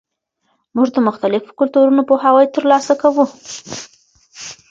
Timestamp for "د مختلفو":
0.93-1.57